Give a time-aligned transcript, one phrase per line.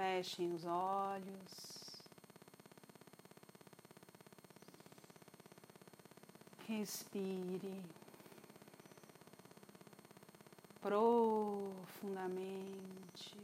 [0.00, 2.00] Fechem os olhos.
[6.66, 7.84] Respire
[10.80, 13.36] profundamente.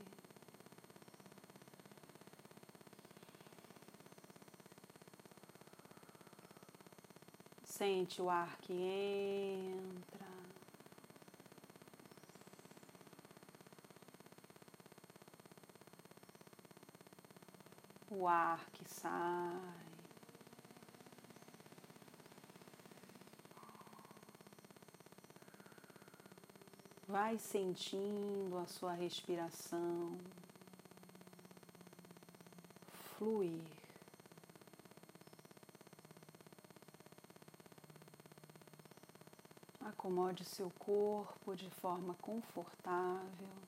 [7.64, 10.35] Sente o ar que entra.
[18.18, 19.60] O ar que sai.
[27.06, 30.16] Vai sentindo a sua respiração
[33.18, 33.60] fluir.
[39.82, 43.65] Acomode seu corpo de forma confortável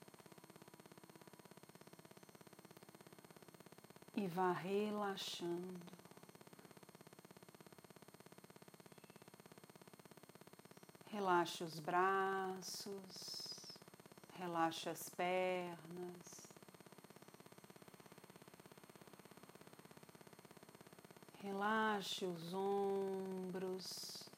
[4.19, 5.93] e vá relaxando.
[11.07, 13.77] Relaxe os braços,
[14.33, 16.49] relaxe as pernas.
[21.41, 24.29] Relaxe os ombros,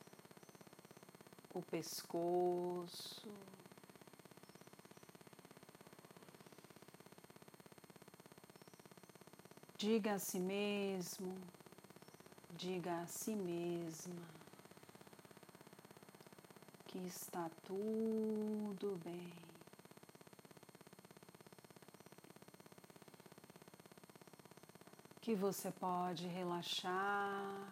[1.55, 3.31] o pescoço.
[9.81, 11.35] Diga a si mesmo,
[12.51, 14.27] diga a si mesma
[16.85, 19.33] que está tudo bem.
[25.19, 27.67] Que você pode relaxar.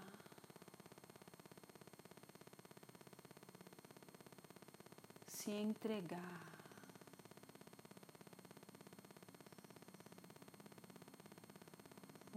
[5.27, 6.48] Se entregar.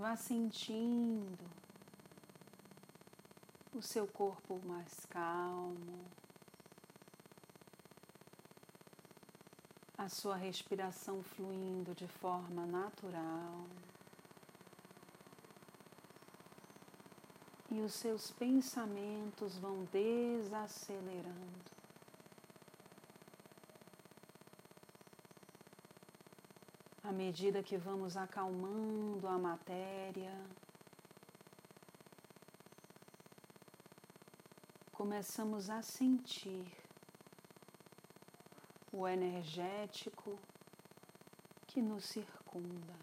[0.03, 1.39] Vá sentindo
[3.73, 6.05] o seu corpo mais calmo.
[9.97, 13.65] a sua respiração fluindo de forma natural
[17.71, 21.81] e os seus pensamentos vão desacelerando.
[27.05, 30.33] À medida que vamos acalmando a matéria,
[34.93, 36.65] começamos a sentir
[38.93, 40.39] o energético
[41.67, 42.95] que nos circunda.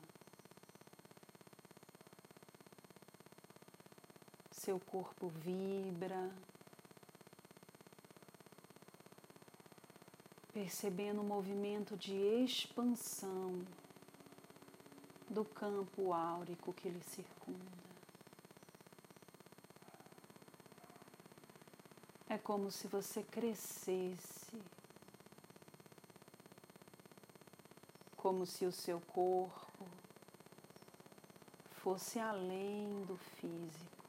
[4.49, 6.31] Seu corpo vibra,
[10.53, 13.61] percebendo o movimento de expansão
[15.29, 17.89] do campo áurico que lhe circunda.
[22.27, 24.57] É como se você crescesse
[28.21, 29.87] como se o seu corpo
[31.81, 34.05] fosse além do físico.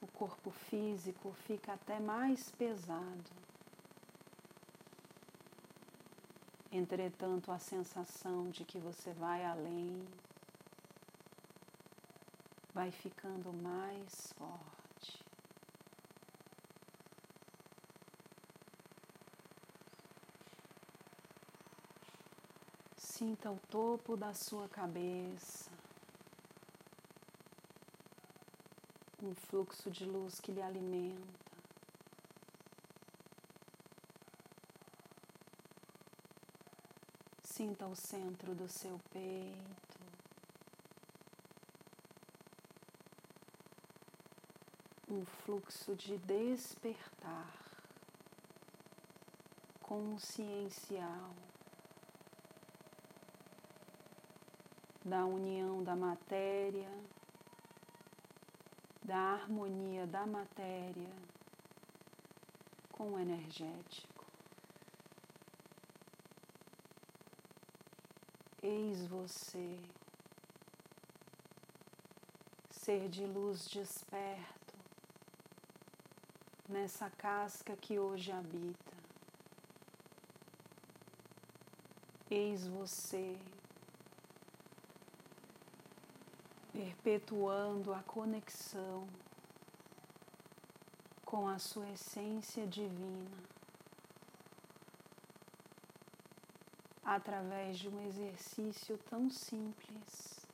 [0.00, 3.30] O corpo físico fica até mais pesado.
[6.74, 10.08] Entretanto, a sensação de que você vai além
[12.72, 15.22] vai ficando mais forte.
[22.96, 25.70] Sinta o topo da sua cabeça,
[29.22, 31.51] um fluxo de luz que lhe alimenta.
[37.54, 40.00] Sinta o centro do seu peito.
[45.06, 47.54] Um fluxo de despertar
[49.82, 51.34] consciencial.
[55.04, 56.88] da união da matéria,
[59.04, 61.12] da harmonia da matéria
[62.92, 64.11] com o energético.
[68.62, 69.76] Eis você,
[72.70, 74.74] ser de luz desperto,
[76.68, 78.96] nessa casca que hoje habita.
[82.30, 83.36] Eis você
[86.72, 89.08] perpetuando a conexão
[91.24, 93.51] com a sua essência divina,
[97.14, 100.46] através de um exercício tão simples,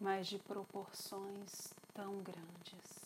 [0.00, 3.02] mas de proporções tão grandes.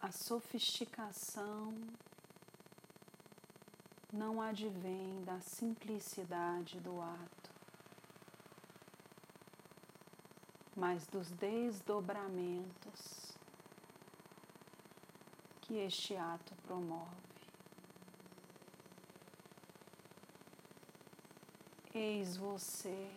[0.00, 1.74] A sofisticação
[4.12, 7.50] não advém da simplicidade do ato,
[10.76, 13.33] mas dos desdobramentos
[15.74, 17.10] que este ato promove.
[21.92, 23.10] Eis você,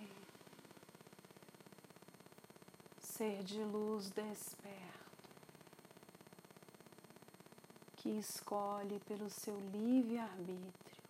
[3.00, 4.74] ser de luz desperto
[7.98, 11.04] que escolhe pelo seu livre-arbítrio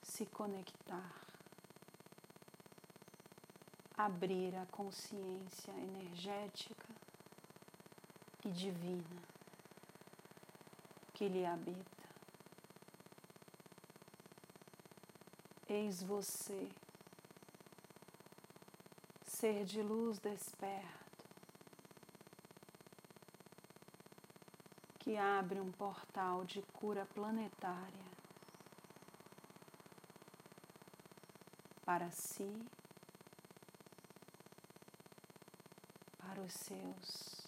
[0.00, 1.12] se conectar,
[3.96, 6.93] abrir a consciência energética
[8.44, 9.22] e divina
[11.14, 12.04] que lhe habita.
[15.68, 16.68] Eis você,
[19.24, 21.04] ser de luz desperta
[24.98, 28.04] que abre um portal de cura planetária
[31.84, 32.50] para si,
[36.18, 37.43] para os seus,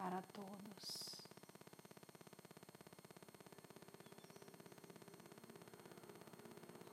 [0.00, 1.10] para todos.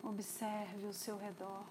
[0.04, 1.65] Observe o seu redor.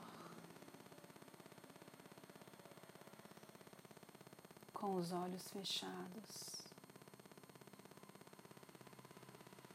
[4.73, 6.63] com os olhos fechados.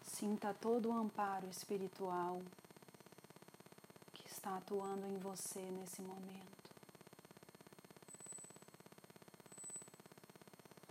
[0.04, 2.40] Sinta todo o amparo espiritual
[4.14, 6.71] que está atuando em você nesse momento.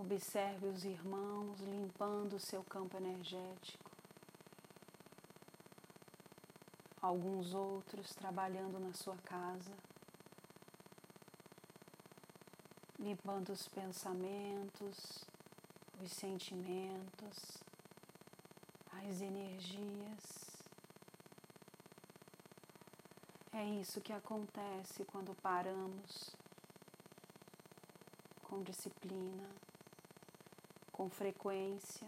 [0.00, 3.90] Observe os irmãos limpando o seu campo energético.
[7.02, 9.72] Alguns outros trabalhando na sua casa.
[13.00, 15.24] limpando os pensamentos,
[16.02, 17.62] os sentimentos,
[18.92, 20.50] as energias.
[23.52, 26.36] É isso que acontece quando paramos
[28.42, 29.48] com disciplina,
[31.00, 32.06] com frequência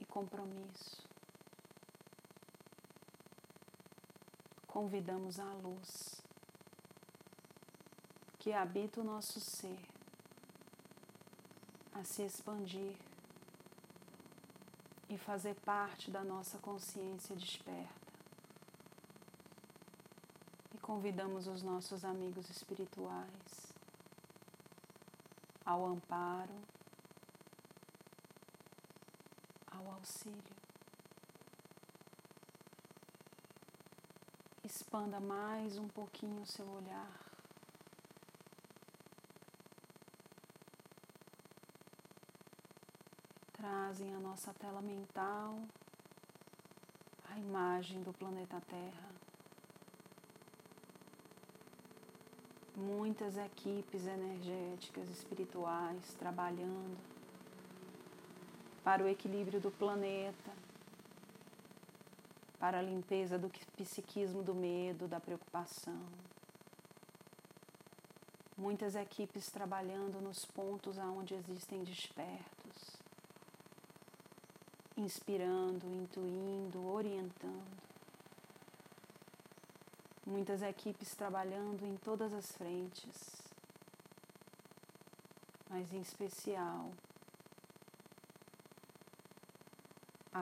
[0.00, 1.04] e compromisso.
[4.68, 6.22] Convidamos a luz
[8.38, 9.80] que habita o nosso ser
[11.94, 12.94] a se expandir
[15.08, 18.12] e fazer parte da nossa consciência desperta.
[20.72, 23.74] E convidamos os nossos amigos espirituais
[25.64, 26.54] ao amparo,
[29.76, 30.56] ao auxílio.
[34.64, 37.26] Expanda mais um pouquinho o seu olhar.
[43.66, 45.58] trazem à nossa tela mental
[47.30, 49.08] a imagem do planeta Terra.
[52.76, 57.15] Muitas equipes energéticas espirituais trabalhando
[58.86, 60.52] para o equilíbrio do planeta,
[62.56, 66.06] para a limpeza do psiquismo do medo, da preocupação.
[68.56, 72.96] Muitas equipes trabalhando nos pontos aonde existem despertos
[74.96, 77.82] inspirando, intuindo, orientando.
[80.24, 83.42] Muitas equipes trabalhando em todas as frentes,
[85.68, 86.92] mas em especial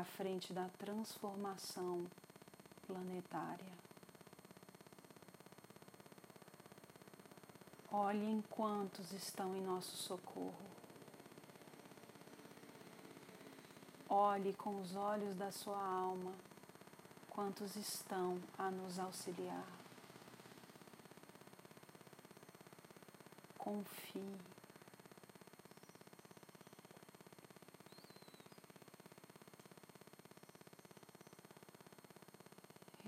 [0.01, 2.07] à frente da transformação
[2.87, 3.73] planetária.
[7.91, 10.67] Olhem quantos estão em nosso socorro.
[14.09, 16.33] Olhe com os olhos da sua alma
[17.31, 19.67] quantos estão a nos auxiliar.
[23.59, 24.39] Confie.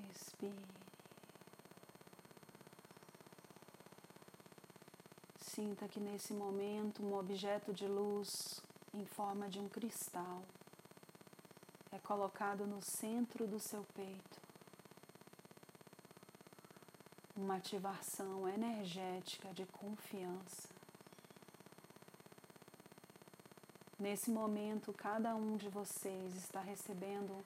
[0.08, 0.76] Respire.
[5.56, 8.60] Sinta que nesse momento um objeto de luz
[8.92, 10.42] em forma de um cristal
[12.02, 14.38] colocado no centro do seu peito.
[17.34, 20.68] Uma ativação energética de confiança,
[23.98, 27.42] Nesse momento, cada um de vocês está recebendo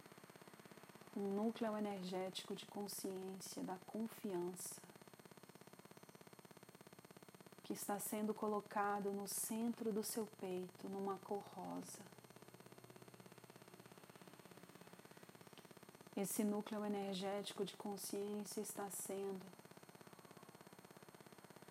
[1.17, 4.90] um núcleo energético de consciência da confiança
[7.71, 12.01] que está sendo colocado no centro do seu peito, numa cor rosa.
[16.17, 19.47] Esse núcleo energético de consciência está sendo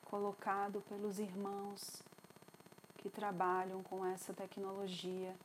[0.06, 2.01] colocado pelos irmãos
[3.00, 5.36] que trabalham com essa tecnologia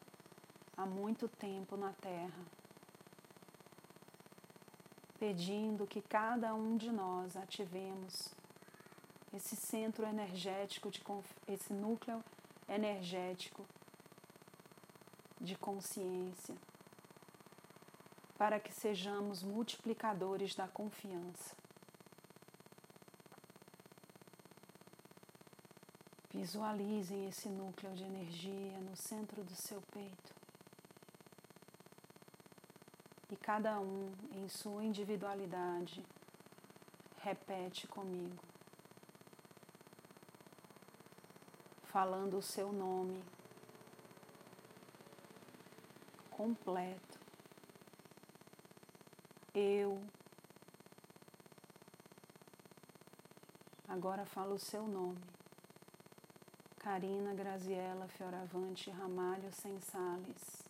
[0.76, 2.44] há muito tempo na Terra,
[5.18, 8.32] pedindo que cada um de nós ativemos
[9.35, 11.03] esse centro energético, de,
[11.49, 12.23] esse núcleo
[12.69, 13.67] energético
[15.41, 16.55] de consciência,
[18.38, 21.57] para que sejamos multiplicadores da confiança.
[26.31, 30.35] Visualizem esse núcleo de energia no centro do seu peito.
[33.31, 36.05] E cada um, em sua individualidade,
[37.21, 38.43] repete comigo,
[41.94, 43.22] falando o seu nome
[46.28, 47.20] completo.
[49.54, 50.02] Eu.
[53.88, 55.22] Agora fala o seu nome.
[56.80, 60.64] Karina Graziella Fioravante Ramalho Sensales.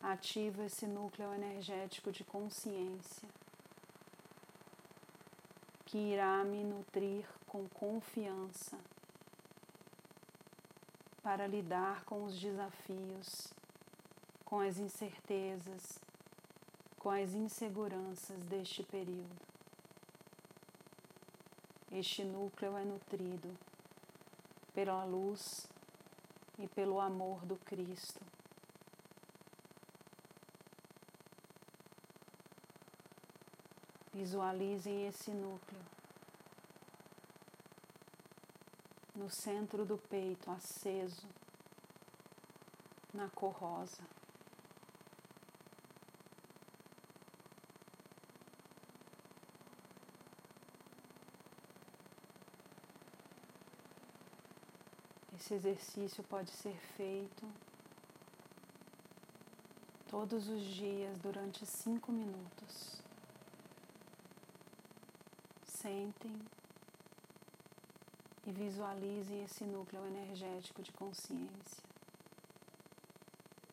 [0.00, 3.28] Ativa esse núcleo energético de consciência
[5.90, 8.78] que irá me nutrir com confiança
[11.20, 13.52] para lidar com os desafios,
[14.44, 15.98] com as incertezas,
[16.96, 19.36] com as inseguranças deste período.
[21.90, 23.58] Este núcleo é nutrido
[24.72, 25.66] pela luz
[26.56, 28.24] e pelo amor do Cristo.
[34.12, 35.80] Visualizem esse núcleo
[39.14, 41.28] no centro do peito, aceso,
[43.12, 44.02] na cor rosa.
[55.34, 57.46] Esse exercício pode ser feito
[60.08, 62.99] todos os dias durante cinco minutos.
[65.90, 66.40] Sentem
[68.46, 71.82] e visualizem esse núcleo energético de consciência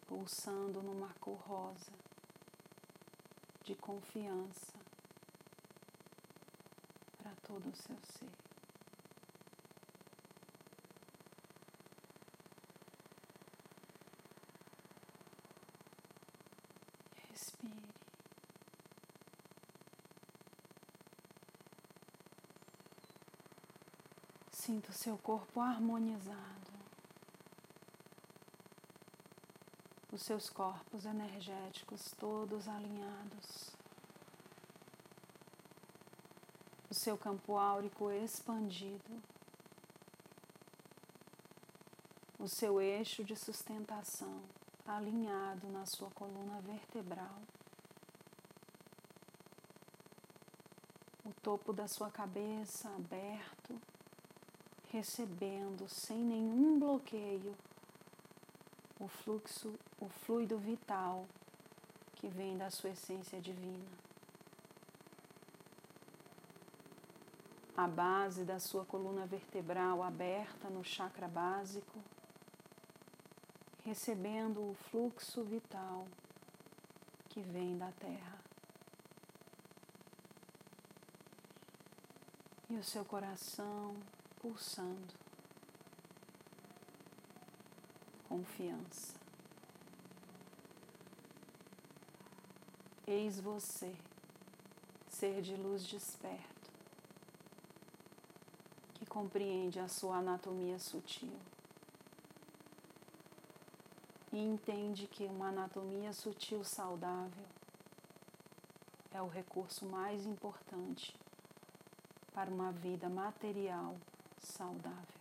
[0.07, 1.91] pulsando numa cor rosa
[3.65, 4.73] de confiança
[7.19, 8.46] para todo o seu ser.
[24.77, 26.71] Sinta o seu corpo harmonizado,
[30.11, 33.75] os seus corpos energéticos todos alinhados,
[36.91, 39.19] o seu campo áurico expandido,
[42.37, 44.43] o seu eixo de sustentação
[44.85, 47.41] alinhado na sua coluna vertebral.
[51.25, 53.81] O topo da sua cabeça aberto
[54.91, 57.55] recebendo sem nenhum bloqueio
[58.99, 61.27] o fluxo, o fluido vital
[62.15, 63.85] que vem da sua essência divina.
[67.75, 71.99] A base da sua coluna vertebral aberta no chakra básico,
[73.85, 76.07] recebendo o fluxo vital
[77.29, 78.39] que vem da terra.
[82.67, 83.95] E o seu coração
[84.41, 85.13] pulsando.
[88.27, 89.15] Confiança.
[93.05, 93.95] Eis você,
[95.07, 96.71] ser de luz desperto,
[98.95, 101.39] que compreende a sua anatomia sutil
[104.31, 107.45] e entende que uma anatomia sutil saudável
[109.11, 111.15] é o recurso mais importante
[112.33, 113.95] para uma vida material
[114.39, 115.17] saudável.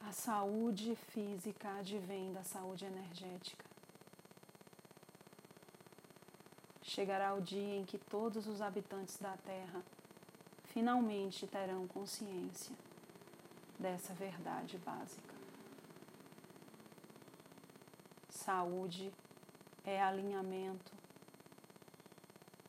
[0.00, 3.64] A saúde física advém da saúde energética.
[6.82, 9.82] Chegará o dia em que todos os habitantes da Terra
[10.64, 12.76] finalmente terão consciência
[13.78, 15.34] dessa verdade básica.
[18.28, 19.12] Saúde
[19.84, 20.92] é alinhamento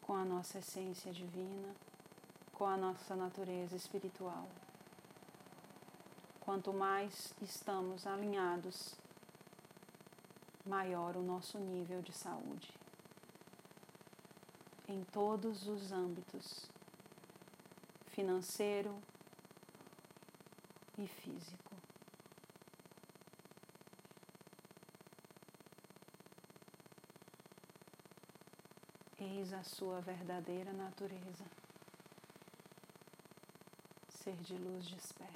[0.02, 1.76] com a nossa essência divina,
[2.54, 4.48] com a nossa natureza espiritual.
[6.40, 8.96] Quanto mais estamos alinhados,
[10.66, 12.72] maior o nosso nível de saúde.
[14.88, 16.70] Em todos os âmbitos
[18.14, 18.96] financeiro
[20.98, 21.74] e físico.
[29.18, 31.46] Eis a sua verdadeira natureza,
[34.24, 35.34] ser de luz desperto.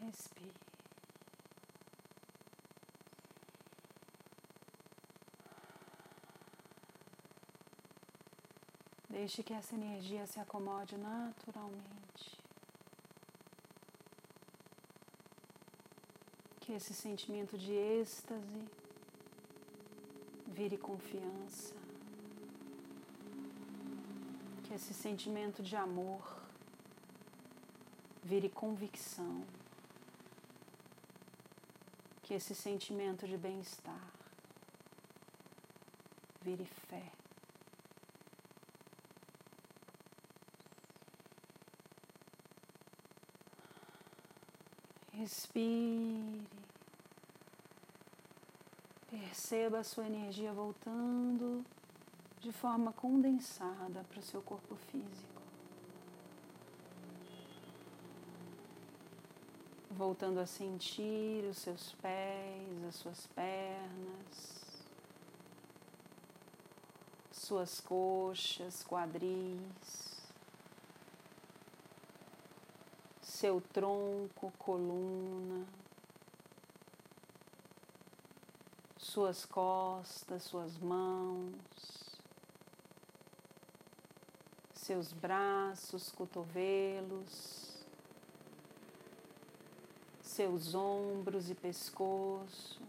[0.00, 0.52] Respire.
[9.08, 12.42] Deixe que essa energia se acomode naturalmente.
[16.60, 18.87] Que esse sentimento de êxtase
[20.58, 21.72] vire confiança.
[24.64, 26.22] Que esse sentimento de amor
[28.24, 29.36] vire convicção.
[32.24, 34.04] Que esse sentimento de bem-estar
[36.42, 37.06] vire fé.
[45.12, 46.77] Respire.
[49.10, 51.64] Perceba a sua energia voltando
[52.40, 55.42] de forma condensada para o seu corpo físico.
[59.90, 64.84] Voltando a sentir os seus pés, as suas pernas,
[67.32, 70.08] suas coxas, quadris.
[73.38, 75.64] seu tronco, coluna,
[79.18, 81.52] suas costas, suas mãos,
[84.72, 87.84] seus braços, cotovelos,
[90.22, 92.80] seus ombros e pescoço,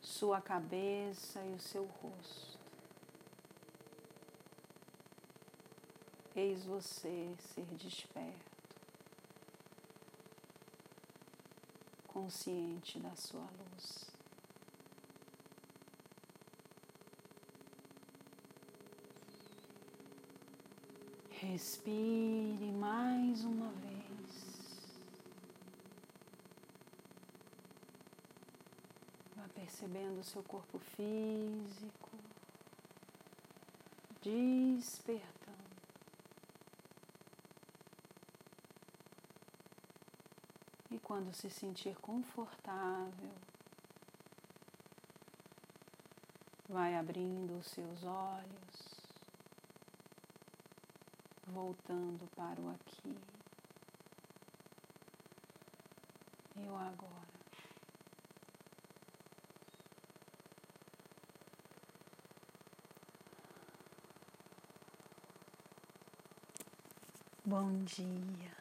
[0.00, 2.58] sua cabeça e o seu rosto.
[6.34, 8.55] Eis você ser desperto,
[12.16, 14.06] consciente da sua luz.
[21.28, 24.96] Respire mais uma vez.
[29.36, 32.16] Vá percebendo o seu corpo físico,
[34.22, 35.45] despertando.
[40.98, 43.34] Quando se sentir confortável,
[46.68, 48.96] vai abrindo os seus olhos,
[51.46, 53.16] voltando para o aqui
[56.56, 57.26] e o agora.
[67.44, 68.55] Bom dia.